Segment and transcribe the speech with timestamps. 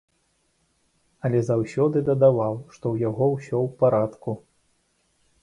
[1.29, 4.31] Але заўсёды дадаваў, што ў яго ўсё ў парадку.